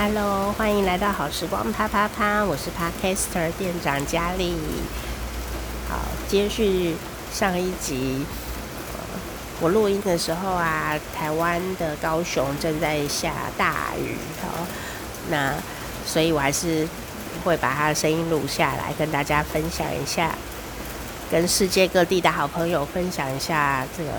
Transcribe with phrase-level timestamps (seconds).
[0.00, 4.54] Hello，欢迎来到好时光啪啪啪，我是 Podcaster 店长佳丽。
[5.88, 5.98] 好，
[6.28, 6.94] 接续
[7.32, 8.24] 上一集，
[9.60, 14.64] 我录音的时候啊，台湾的高雄正在下大雨，好，
[15.30, 15.52] 那
[16.06, 16.86] 所以我还是
[17.42, 20.32] 会把他的声音录下来，跟大家分享一下，
[21.28, 24.10] 跟世界各地的好朋友分享一下这个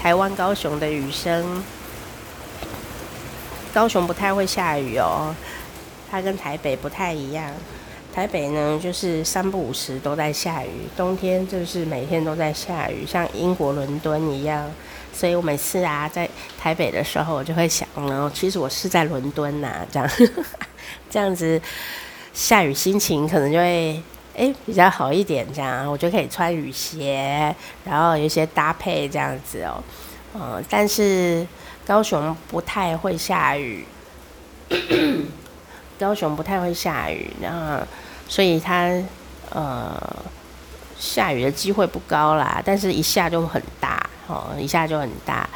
[0.00, 1.60] 台湾高雄的雨声。
[3.72, 5.34] 高雄不太会下雨哦，
[6.10, 7.50] 它跟台北不太一样。
[8.12, 14.68] 台北呢，就是三不五时都在下雨，冬天就是每天都在下雨，像英国伦敦一样。
[15.12, 20.10] 所以我每次啊在台北的时候，我就会想呢，其实我是在伦敦呐，这样
[21.08, 21.60] 这样子
[22.32, 24.02] 下雨心情可能就会
[24.34, 29.80] 诶比较好一点，这样我就可以穿雨鞋，然后有一些搭配这样子哦，
[30.34, 31.46] 嗯，但是。
[31.90, 33.84] 高雄不太会下雨，
[35.98, 37.84] 高雄不太会下雨，然后
[38.28, 38.88] 所以它
[39.50, 40.00] 呃
[40.96, 45.48] 下雨的机会不高啦，但是一下就很大哦，一下就很大。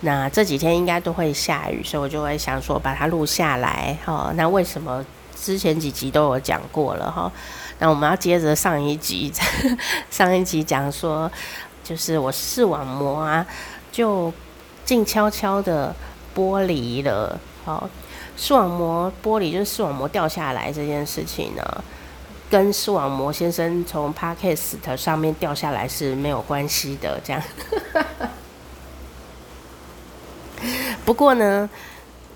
[0.00, 4.32] 那这几天应该都会下雨，所以我就会想说把它录下来哈。
[4.34, 5.04] 那为什么
[5.36, 7.30] 之前几集都有讲过了哈？
[7.80, 9.30] 那我们要接着上一集，
[10.10, 11.30] 上一集讲说
[11.84, 13.46] 就是我视网膜啊
[13.92, 14.32] 就。
[14.84, 15.94] 静悄悄的
[16.34, 17.88] 剥离了，好，
[18.36, 21.84] 视网膜剥离就是视网膜掉下来这件事情呢，
[22.50, 27.42] 跟视网膜先生从 Podcast 上面掉下来是没有关系的，这样。
[31.04, 31.68] 不过呢，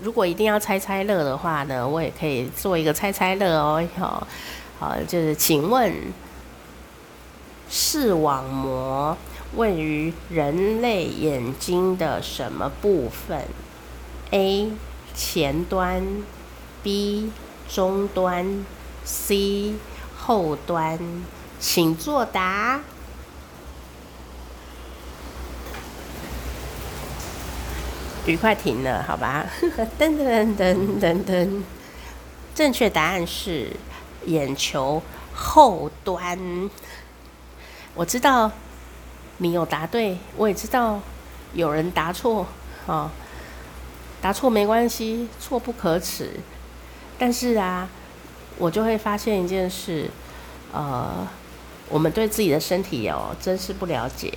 [0.00, 4.26] 如果一定要猜猜乐的话呢，我也可以做一个猜猜乐哦，好，
[4.78, 5.92] 好，就是请问
[7.70, 9.16] 视网膜。
[9.54, 13.46] 位于人类眼睛的什么部分
[14.30, 14.72] ？A.
[15.14, 16.02] 前端
[16.82, 17.30] ，B.
[17.68, 18.64] 中端
[19.04, 19.74] ，C.
[20.16, 20.98] 后端，
[21.60, 22.80] 请作答。
[28.24, 29.44] 雨快停了，好吧？
[29.98, 31.62] 噔噔噔噔噔，
[32.54, 33.70] 正确答案是
[34.26, 35.02] 眼球
[35.34, 36.70] 后端。
[37.94, 38.50] 我知道。
[39.38, 41.00] 你有答对，我也知道
[41.54, 42.46] 有人答错，
[42.86, 43.10] 哦，
[44.20, 46.30] 答错没关系，错不可耻。
[47.18, 47.88] 但是啊，
[48.58, 50.10] 我就会发现一件事，
[50.72, 51.26] 呃，
[51.88, 54.36] 我们对自己的身体哦，真是不了解。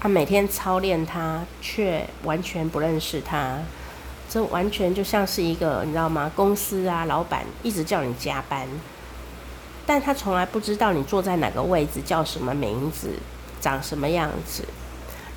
[0.00, 3.58] 他、每天操练他，却完全不认识他。
[4.28, 6.30] 这完全就像是一个，你知道吗？
[6.34, 8.68] 公司啊，老板一直叫你加班，
[9.86, 13.10] 但他从来不知道你坐在哪个位置，叫什么名字。
[13.64, 14.62] 长什么样子？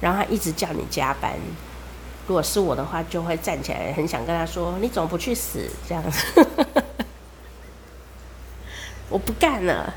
[0.01, 1.31] 然后他一直叫你加班。
[2.27, 6.45] 如果是我的话，就会站起来，很想跟他说：“你怎么不去死？”这样子，
[9.09, 9.93] 我不干了。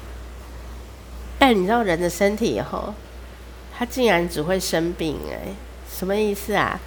[1.40, 2.94] 但你知道人的身体以后，
[3.76, 5.48] 他竟然只会生病哎，
[5.90, 6.78] 什么意思啊？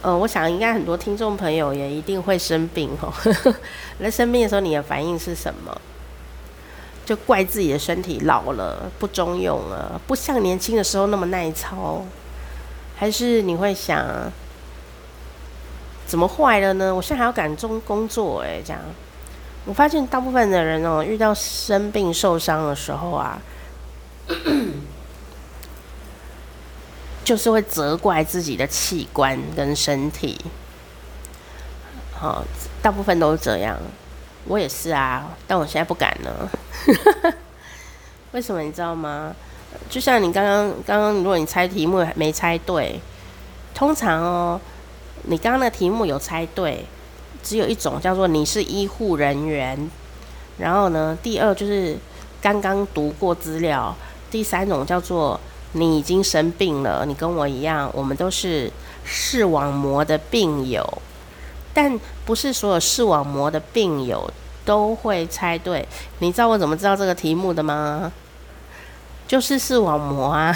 [0.00, 3.12] 呃，我想应该很多听众朋友也一定会生病哦。
[4.00, 5.78] 那生病的时候，你的反应是什么？
[7.04, 12.02] 就怪自己的身体老了，不中用了，不像年轻的时候那么耐操，
[12.96, 14.32] 还是你会想，
[16.06, 16.94] 怎么坏了呢？
[16.94, 18.80] 我现在还要赶中工作哎，这样，
[19.66, 23.38] 我发现大部分的人哦，遇到生病受伤的时候啊，
[27.22, 30.40] 就是会责怪自己的器官跟身体，
[32.18, 32.42] 好，
[32.80, 33.78] 大部分都是这样。
[34.46, 36.50] 我也是啊，但我现在不敢了。
[38.32, 39.34] 为什么你知道吗？
[39.88, 43.00] 就像你刚刚刚刚，如果你猜题目没猜对，
[43.74, 44.60] 通常哦，
[45.24, 46.84] 你刚刚的题目有猜对，
[47.42, 49.90] 只有一种叫做你是医护人员，
[50.58, 51.96] 然后呢，第二就是
[52.40, 53.94] 刚刚读过资料，
[54.30, 55.40] 第三种叫做
[55.72, 58.70] 你已经生病了，你跟我一样，我们都是
[59.04, 61.02] 视网膜的病友。
[61.74, 64.30] 但不是所有视网膜的病友
[64.64, 65.86] 都会猜对。
[66.20, 68.10] 你知道我怎么知道这个题目的吗？
[69.26, 70.54] 就是视网膜啊！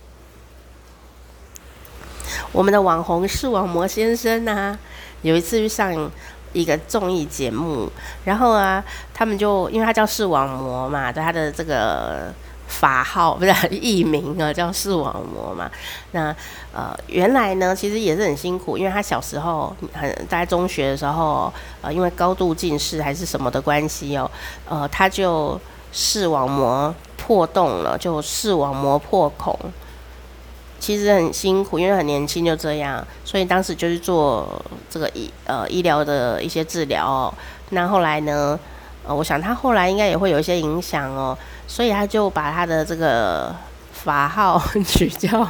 [2.52, 4.76] 我们的网红视网膜先生啊，
[5.22, 6.10] 有一次去上
[6.52, 7.90] 一个综艺节目，
[8.24, 12.34] 然后啊，他们就因为他叫视网膜嘛，对他的这个。
[12.66, 15.70] 法号不是艺名啊，叫视网膜嘛。
[16.12, 16.34] 那
[16.72, 21.52] 呃，原来呢，其实也是很辛苦，因为他小时候很在中学的时候，
[21.82, 24.30] 呃，因为高度近视还是什么的关系哦，
[24.68, 25.60] 呃，他就
[25.92, 29.58] 视网膜破洞了，就视网膜破孔。
[30.80, 37.34] 其实很辛苦，因为很年轻就这样，所以当时就是做这个医呃医疗的一些治疗哦。
[37.70, 38.58] 那后来呢，
[39.06, 41.36] 呃，我想他后来应该也会有一些影响哦，
[41.66, 43.54] 所以他就把他的这个
[43.92, 45.46] 法号 取叫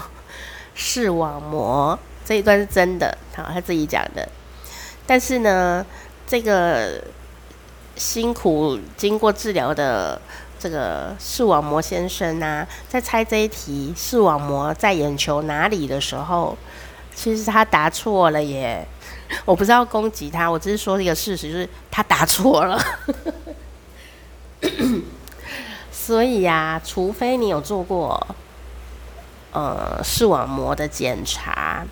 [0.75, 1.99] 视网膜。
[2.25, 4.29] 这一段是真的，好，他自己讲的。
[5.07, 5.85] 但是呢，
[6.27, 7.05] 这个
[7.97, 10.21] 辛苦经过治疗的
[10.59, 16.57] 这个视网膜先生啊，在猜这一题视网膜在眼球哪里的时候，
[17.15, 18.85] 其实他答错了耶。
[19.45, 22.79] 我不是要攻击他，我只是说一个事实，就是他答错了。
[26.07, 28.27] 所以呀、除非你有做过
[29.53, 31.83] 呃视网膜的检查。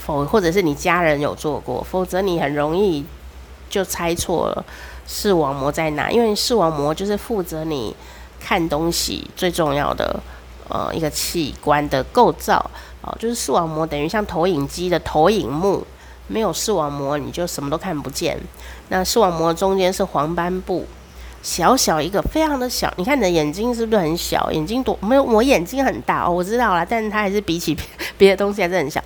[0.00, 3.04] 否，或者是你家人有做过，否则你很容易
[3.70, 4.64] 就猜错了
[5.06, 6.10] 视网膜在哪。
[6.10, 7.94] 因为视网膜就是负责你
[8.40, 10.20] 看东西最重要的
[10.68, 12.68] 呃一个器官的构造
[13.02, 15.86] 哦、就是视网膜等于像投影机的投影幕，
[16.26, 18.36] 没有视网膜你就什么都看不见。
[18.88, 20.84] 那视网膜中间是黄斑部，
[21.46, 22.92] 小小一个，非常的小。
[22.96, 24.50] 你看你的眼睛是不是很小？
[24.50, 25.22] 眼睛多没有？
[25.22, 27.76] 我眼睛很大哦，我知道啦，但是它还是比起
[28.18, 29.00] 别的东西还是很小。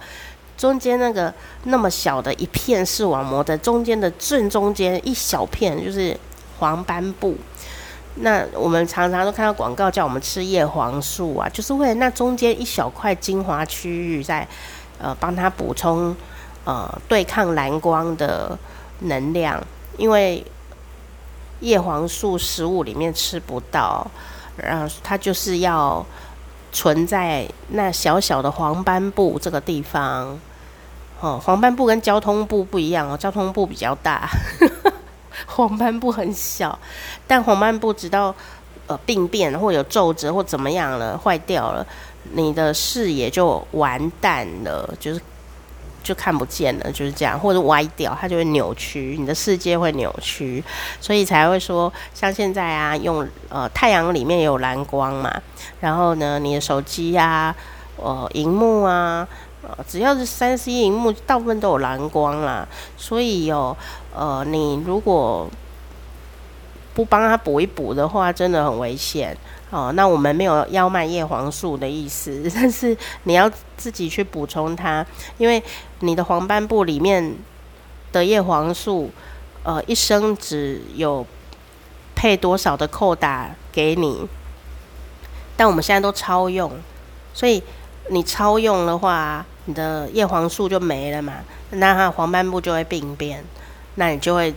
[0.57, 1.33] 中间那个
[1.65, 6.17] 那么小的一片视网膜的中间的正中间一小片就是
[6.59, 7.37] 黄斑部，
[8.15, 14.49] 那我们常常都看到广告叫我们吃叶黄素啊，就是为了那中间一小块精华区域在
[14.99, 16.17] 呃帮它补充
[16.65, 18.59] 呃对抗蓝光的
[19.01, 19.63] 能量，
[19.99, 20.43] 因为
[21.61, 24.07] 叶黄素食物里面吃不到，
[24.57, 26.05] 然后它就是要
[26.73, 30.39] 存在那小小的黄斑部这个地方。
[31.21, 34.27] 哦，黄斑部跟交通部不一样哦，交通部比较大，
[35.45, 36.79] 黄斑部很小。
[37.27, 38.35] 但黄斑部直到
[38.87, 41.87] 呃病变或有皱褶或怎么样了，坏掉了，
[42.33, 45.21] 你的视野就完蛋了，就是
[46.03, 50.63] 就看不见了，就是这样，或者歪掉，它就会扭曲，你的世界会扭曲，
[51.01, 55.33] 所以才会说，像现在啊，用呃太阳里面有蓝光嘛，
[55.81, 57.55] 然后呢，你的手机呀、
[57.97, 59.27] 呃，荧幕啊。
[59.63, 63.77] 呃只要是三 C 荧幕，大部分都有蓝光啦，所以有
[64.17, 65.47] 呃，你如果
[66.95, 69.37] 不帮他补一补的话，真的很危险
[69.71, 69.91] 哦。
[69.93, 75.05] 那我们没有要卖叶黄素的意思， 但是你要自己去补充它，
[75.39, 75.63] 因为
[76.01, 77.35] 你的黄斑部里面
[78.13, 79.11] 的叶黄素，
[79.63, 81.27] 呃，一生只有
[82.15, 84.27] 配多少的扣打给你，
[85.57, 86.71] 但我们现在都超用，
[87.33, 87.63] 所以。
[88.13, 91.35] 你超用的话，你的叶黄素就没了嘛，
[91.71, 93.45] 那它黄斑部就会病变，
[93.95, 94.53] 那你就会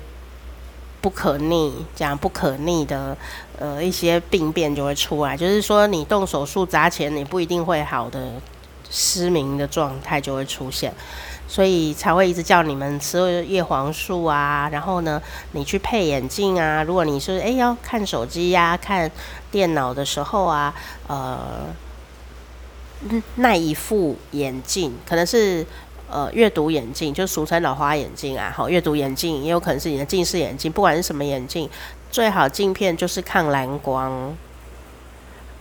[1.03, 3.17] 不可逆，这样不可逆的
[3.59, 8.31] 呃一些病变就会出来，就是说你动手术砸钱，你不一定会好的
[8.89, 10.93] 失明的状态就会出现，
[11.45, 15.21] 所以才会一直叫你们吃叶黄素啊，然后呢，
[15.51, 19.11] 你去配眼镜啊，如果你是哎要看手机呀、看
[19.51, 20.73] 电脑的时候啊，
[21.07, 21.65] 呃。
[23.35, 25.67] 那一副眼镜可能是
[26.13, 28.53] 呃阅读眼镜，就俗称老花眼镜啊。
[28.55, 30.71] 好，阅读眼镜也有可能是你的近视眼镜。
[30.71, 31.67] 不管是什么眼镜，
[32.11, 34.35] 最好镜片就是抗蓝光，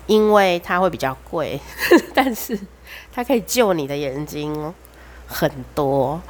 [0.06, 1.58] 因为它会比较贵，
[2.14, 2.58] 但是
[3.10, 4.74] 它可以救你的眼睛
[5.26, 6.20] 很多。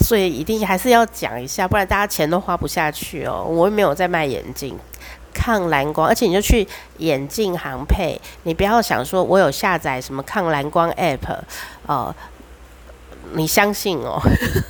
[0.00, 3.44] 所以一定还是要讲一下，不然大家钱都花不下去哦。
[3.46, 4.74] 我又没有在卖眼镜。
[5.32, 6.66] 抗蓝光，而且你就去
[6.98, 11.38] 眼镜行配，你不要想说我有下载什么抗蓝光 app，
[11.86, 12.14] 哦，
[13.34, 14.20] 你相信哦，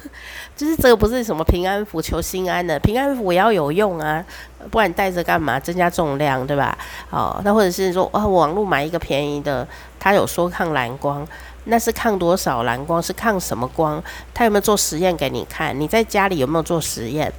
[0.57, 4.25] 就是这个不是什么平安符求心安的，平安符也要有用啊，
[4.71, 5.59] 不然你带着干嘛？
[5.59, 6.76] 增加重量对吧？
[7.11, 9.67] 哦，那或者是说啊，网络买一个便宜的，
[9.99, 11.26] 他有说抗蓝光。
[11.64, 13.02] 那是抗多少蓝光？
[13.02, 14.02] 是抗什么光？
[14.33, 15.79] 他有没有做实验给你看？
[15.79, 17.31] 你在家里有没有做实验？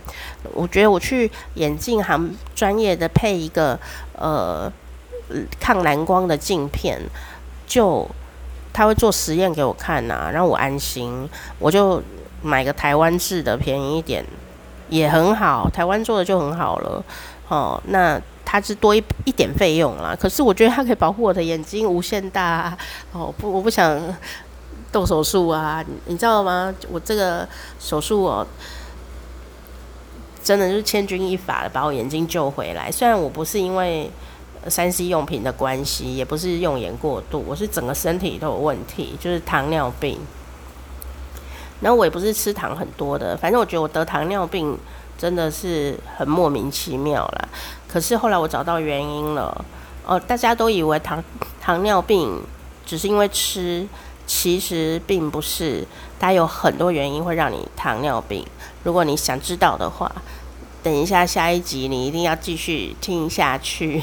[0.54, 3.78] 我觉得我去眼镜行专业的配一个
[4.16, 4.72] 呃
[5.60, 7.02] 抗蓝光的镜片，
[7.66, 8.08] 就
[8.74, 11.30] 他会做实验给我看呐、啊，让我安心。
[11.60, 12.02] 我就
[12.42, 14.26] 买个台湾制的，便宜一点
[14.90, 17.04] 也很好，台湾做的就很好了。
[17.48, 18.22] 哦，那。
[18.44, 22.78] 它是多一一点费用啦，可是我觉得它可以保护我的眼睛无限大。
[23.14, 23.98] 哦，不，我不想
[24.92, 26.74] 动手术啊，你知道吗？
[26.92, 27.48] 我这个
[27.80, 28.46] 手术哦，
[30.44, 32.92] 真的就是千钧一发的把我眼睛救回来。
[32.92, 34.12] 虽然我不是因为
[34.68, 40.20] 三 C 用品的关系，也不是用眼过度，我是整个身体都有问题，就是糖尿病。
[41.80, 44.78] 然后我也不是吃糖很多的，反正我觉得我得糖尿病
[45.18, 47.50] 真的是很莫名其妙啦。
[47.88, 49.66] 可是后来我找到原因了，
[50.06, 51.24] 哦，大家都以为糖
[51.60, 52.40] 糖尿病
[52.86, 53.88] 只是因为吃，
[54.28, 55.84] 其实并不是，
[56.20, 58.46] 它有很多原因会让你糖尿病。
[58.84, 60.12] 如果你想知道的话，
[60.84, 64.02] 等一下下一集你一定要继续听下去。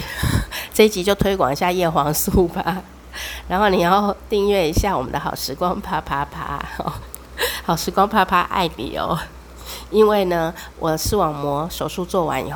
[0.78, 2.80] 这一集就推广一下叶黄素吧，
[3.50, 6.64] 然后你要订阅一下我们的好时光啪啪啪，
[7.66, 9.18] 好时光啪啪爱你哦。
[9.90, 12.46] 因为呢，我视网膜手术做完以后。